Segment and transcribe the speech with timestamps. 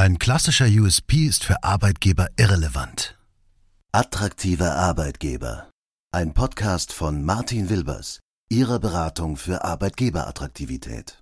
[0.00, 3.18] Ein klassischer USP ist für Arbeitgeber irrelevant.
[3.90, 5.70] Attraktive Arbeitgeber.
[6.12, 11.18] Ein Podcast von Martin Wilbers, Ihrer Beratung für Arbeitgeberattraktivität.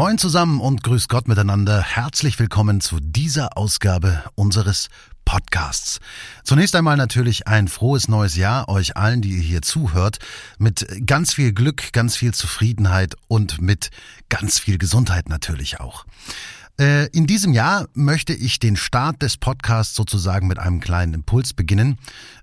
[0.00, 1.82] Moin zusammen und grüß Gott miteinander.
[1.82, 4.88] Herzlich willkommen zu dieser Ausgabe unseres
[5.26, 6.00] Podcasts.
[6.42, 10.18] Zunächst einmal natürlich ein frohes neues Jahr euch allen, die ihr hier zuhört,
[10.56, 13.90] mit ganz viel Glück, ganz viel Zufriedenheit und mit
[14.30, 16.06] ganz viel Gesundheit natürlich auch.
[16.78, 21.52] Äh, in diesem Jahr möchte ich den Start des Podcasts sozusagen mit einem kleinen Impuls
[21.52, 21.98] beginnen,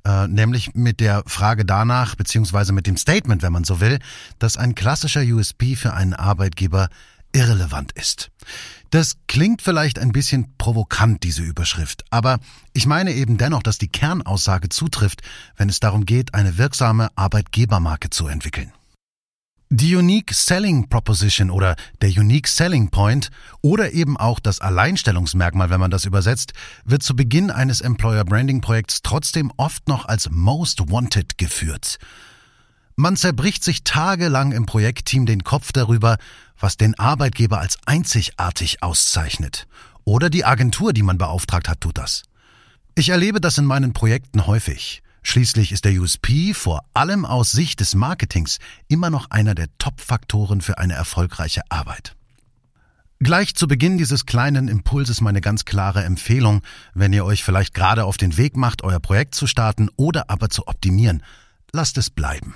[0.05, 3.98] äh, nämlich mit der Frage danach, beziehungsweise mit dem Statement, wenn man so will,
[4.38, 6.90] dass ein klassischer USP für einen Arbeitgeber
[7.38, 8.32] irrelevant ist.
[8.90, 12.40] Das klingt vielleicht ein bisschen provokant, diese Überschrift, aber
[12.73, 15.22] ich meine eben dennoch, dass die Kernaussage zutrifft,
[15.55, 18.72] wenn es darum geht, eine wirksame Arbeitgebermarke zu entwickeln.
[19.70, 23.30] Die Unique Selling Proposition oder der Unique Selling Point
[23.62, 26.54] oder eben auch das Alleinstellungsmerkmal, wenn man das übersetzt,
[26.85, 31.99] wird zu Beginn eines Employer Branding Projekts trotzdem oft noch als Most Wanted geführt.
[32.99, 36.18] Man zerbricht sich tagelang im Projektteam den Kopf darüber,
[36.60, 39.68] was den Arbeitgeber als einzigartig auszeichnet.
[40.04, 42.24] Oder die Agentur, die man beauftragt hat, tut das.
[42.96, 45.04] Ich erlebe das in meinen Projekten häufig.
[45.22, 50.62] Schließlich ist der USP vor allem aus Sicht des Marketings immer noch einer der Top-Faktoren
[50.62, 52.16] für eine erfolgreiche Arbeit.
[53.20, 56.62] Gleich zu Beginn dieses kleinen Impulses meine ganz klare Empfehlung,
[56.94, 60.49] wenn ihr euch vielleicht gerade auf den Weg macht, euer Projekt zu starten oder aber
[60.49, 61.24] zu optimieren,
[61.74, 62.55] lasst es bleiben.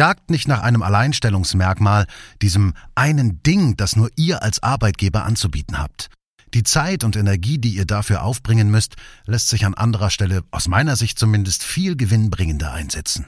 [0.00, 2.06] Jagt nicht nach einem Alleinstellungsmerkmal,
[2.40, 6.08] diesem einen Ding, das nur ihr als Arbeitgeber anzubieten habt.
[6.54, 10.68] Die Zeit und Energie, die ihr dafür aufbringen müsst, lässt sich an anderer Stelle, aus
[10.68, 13.26] meiner Sicht zumindest, viel gewinnbringender einsetzen.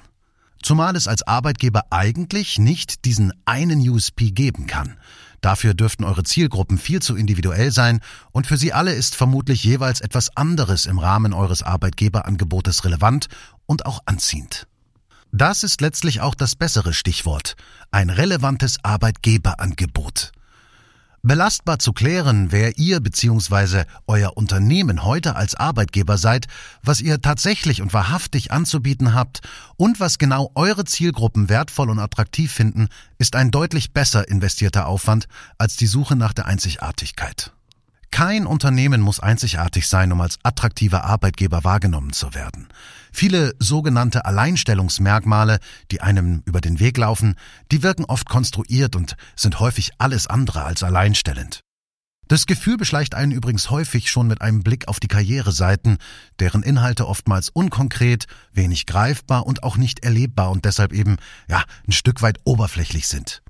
[0.62, 4.96] Zumal es als Arbeitgeber eigentlich nicht diesen einen USP geben kann.
[5.42, 8.00] Dafür dürften eure Zielgruppen viel zu individuell sein
[8.30, 13.26] und für sie alle ist vermutlich jeweils etwas anderes im Rahmen eures Arbeitgeberangebotes relevant
[13.66, 14.66] und auch anziehend.
[15.34, 17.56] Das ist letztlich auch das bessere Stichwort.
[17.90, 20.30] Ein relevantes Arbeitgeberangebot.
[21.22, 23.84] Belastbar zu klären, wer ihr bzw.
[24.06, 26.48] euer Unternehmen heute als Arbeitgeber seid,
[26.82, 29.40] was ihr tatsächlich und wahrhaftig anzubieten habt
[29.78, 35.28] und was genau eure Zielgruppen wertvoll und attraktiv finden, ist ein deutlich besser investierter Aufwand
[35.56, 37.52] als die Suche nach der Einzigartigkeit.
[38.12, 42.68] Kein Unternehmen muss einzigartig sein, um als attraktiver Arbeitgeber wahrgenommen zu werden.
[43.10, 45.58] Viele sogenannte Alleinstellungsmerkmale,
[45.90, 47.36] die einem über den Weg laufen,
[47.72, 51.62] die wirken oft konstruiert und sind häufig alles andere als alleinstellend.
[52.28, 55.96] Das Gefühl beschleicht einen übrigens häufig schon mit einem Blick auf die Karriereseiten,
[56.38, 61.16] deren Inhalte oftmals unkonkret, wenig greifbar und auch nicht erlebbar und deshalb eben,
[61.48, 63.42] ja, ein Stück weit oberflächlich sind.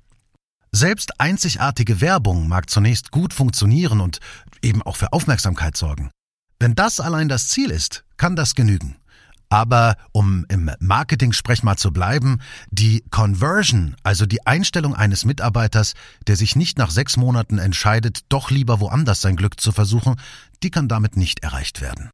[0.75, 4.21] Selbst einzigartige Werbung mag zunächst gut funktionieren und
[4.63, 6.11] eben auch für Aufmerksamkeit sorgen.
[6.59, 8.97] Wenn das allein das Ziel ist, kann das genügen.
[9.51, 12.39] Aber um im Marketing-Sprech mal zu bleiben,
[12.71, 15.93] die Conversion, also die Einstellung eines Mitarbeiters,
[16.27, 20.17] der sich nicht nach sechs Monaten entscheidet, doch lieber woanders sein Glück zu versuchen,
[20.63, 22.09] die kann damit nicht erreicht werden.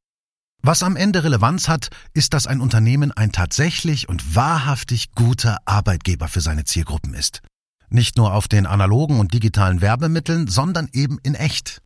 [0.62, 6.26] Was am Ende Relevanz hat, ist, dass ein Unternehmen ein tatsächlich und wahrhaftig guter Arbeitgeber
[6.26, 7.42] für seine Zielgruppen ist.
[7.90, 11.82] Nicht nur auf den analogen und digitalen Werbemitteln, sondern eben in echt.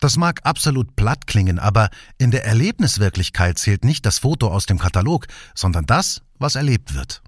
[0.00, 1.88] Das mag absolut platt klingen, aber
[2.18, 7.22] in der Erlebniswirklichkeit zählt nicht das Foto aus dem Katalog, sondern das, was erlebt wird.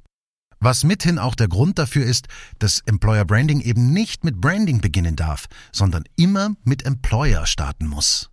[0.58, 2.28] Was mithin auch der Grund dafür ist,
[2.58, 8.30] dass Employer Branding eben nicht mit Branding beginnen darf, sondern immer mit Employer starten muss.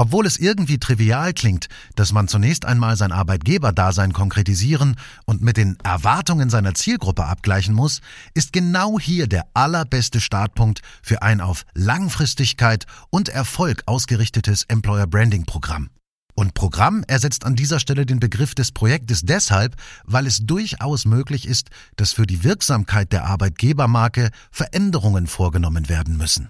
[0.00, 4.96] Obwohl es irgendwie trivial klingt, dass man zunächst einmal sein Arbeitgeberdasein konkretisieren
[5.26, 8.00] und mit den Erwartungen seiner Zielgruppe abgleichen muss,
[8.32, 15.44] ist genau hier der allerbeste Startpunkt für ein auf Langfristigkeit und Erfolg ausgerichtetes Employer Branding
[15.44, 15.90] Programm.
[16.34, 21.46] Und Programm ersetzt an dieser Stelle den Begriff des Projektes deshalb, weil es durchaus möglich
[21.46, 26.48] ist, dass für die Wirksamkeit der Arbeitgebermarke Veränderungen vorgenommen werden müssen.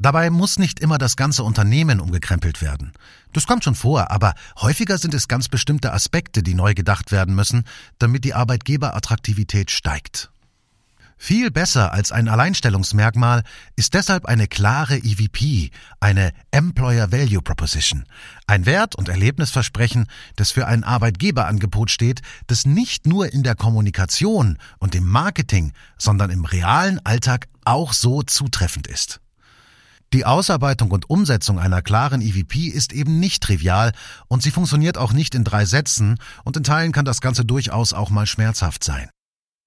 [0.00, 2.92] Dabei muss nicht immer das ganze Unternehmen umgekrempelt werden.
[3.32, 7.34] Das kommt schon vor, aber häufiger sind es ganz bestimmte Aspekte, die neu gedacht werden
[7.34, 7.64] müssen,
[7.98, 10.30] damit die Arbeitgeberattraktivität steigt.
[11.20, 13.42] Viel besser als ein Alleinstellungsmerkmal
[13.74, 18.04] ist deshalb eine klare EVP, eine Employer Value Proposition,
[18.46, 20.06] ein Wert- und Erlebnisversprechen,
[20.36, 26.30] das für ein Arbeitgeberangebot steht, das nicht nur in der Kommunikation und im Marketing, sondern
[26.30, 29.20] im realen Alltag auch so zutreffend ist.
[30.14, 33.92] Die Ausarbeitung und Umsetzung einer klaren EVP ist eben nicht trivial
[34.26, 37.92] und sie funktioniert auch nicht in drei Sätzen und in Teilen kann das Ganze durchaus
[37.92, 39.10] auch mal schmerzhaft sein.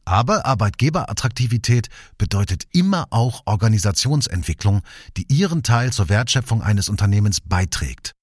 [0.03, 4.81] Aber Arbeitgeberattraktivität bedeutet immer auch Organisationsentwicklung,
[5.15, 8.13] die ihren Teil zur Wertschöpfung eines Unternehmens beiträgt.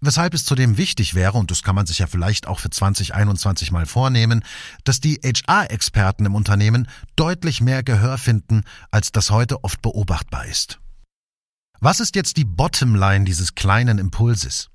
[0.00, 3.70] Weshalb es zudem wichtig wäre, und das kann man sich ja vielleicht auch für 2021
[3.70, 4.44] mal vornehmen,
[4.82, 10.80] dass die HR-Experten im Unternehmen deutlich mehr Gehör finden, als das heute oft beobachtbar ist.
[11.80, 14.68] Was ist jetzt die Bottomline dieses kleinen Impulses?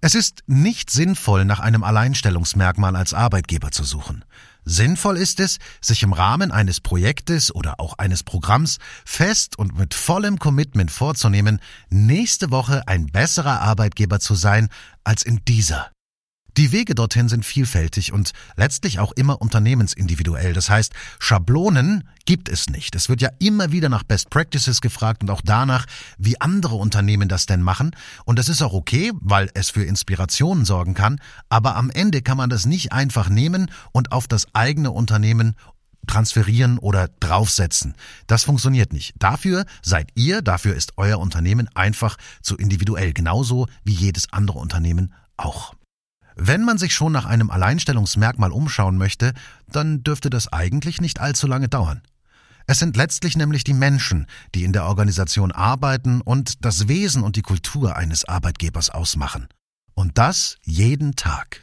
[0.00, 4.24] Es ist nicht sinnvoll, nach einem Alleinstellungsmerkmal als Arbeitgeber zu suchen.
[4.64, 9.94] Sinnvoll ist es, sich im Rahmen eines Projektes oder auch eines Programms fest und mit
[9.94, 14.70] vollem Commitment vorzunehmen, nächste Woche ein besserer Arbeitgeber zu sein
[15.04, 15.92] als in dieser.
[16.60, 20.52] Die Wege dorthin sind vielfältig und letztlich auch immer unternehmensindividuell.
[20.52, 22.94] Das heißt, Schablonen gibt es nicht.
[22.94, 25.86] Es wird ja immer wieder nach Best Practices gefragt und auch danach,
[26.18, 27.96] wie andere Unternehmen das denn machen.
[28.26, 31.18] Und das ist auch okay, weil es für Inspirationen sorgen kann.
[31.48, 35.56] Aber am Ende kann man das nicht einfach nehmen und auf das eigene Unternehmen
[36.06, 37.94] transferieren oder draufsetzen.
[38.26, 39.14] Das funktioniert nicht.
[39.18, 45.14] Dafür seid ihr, dafür ist euer Unternehmen einfach zu individuell, genauso wie jedes andere Unternehmen
[45.38, 45.72] auch.
[46.50, 49.34] Wenn man sich schon nach einem Alleinstellungsmerkmal umschauen möchte,
[49.68, 52.02] dann dürfte das eigentlich nicht allzu lange dauern.
[52.66, 54.26] Es sind letztlich nämlich die Menschen,
[54.56, 59.46] die in der Organisation arbeiten und das Wesen und die Kultur eines Arbeitgebers ausmachen.
[59.94, 61.62] Und das jeden Tag.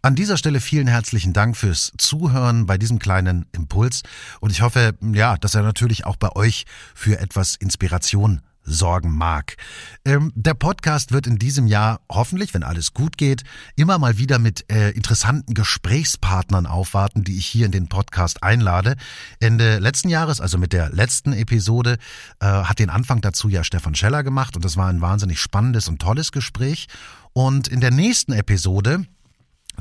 [0.00, 4.02] An dieser Stelle vielen herzlichen Dank fürs Zuhören bei diesem kleinen Impuls
[4.38, 9.56] und ich hoffe, ja, dass er natürlich auch bei euch für etwas Inspiration sorgen mag.
[10.04, 13.42] Ähm, der Podcast wird in diesem Jahr hoffentlich, wenn alles gut geht,
[13.76, 18.96] immer mal wieder mit äh, interessanten Gesprächspartnern aufwarten, die ich hier in den Podcast einlade.
[19.40, 21.98] Ende letzten Jahres, also mit der letzten Episode,
[22.40, 25.88] äh, hat den Anfang dazu ja Stefan Scheller gemacht und das war ein wahnsinnig spannendes
[25.88, 26.86] und tolles Gespräch.
[27.32, 29.06] Und in der nächsten Episode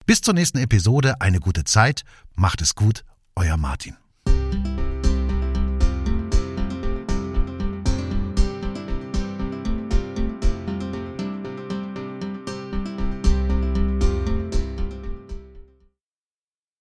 [0.05, 2.03] Bis zur nächsten Episode, eine gute Zeit,
[2.35, 3.03] macht es gut,
[3.35, 3.97] euer Martin.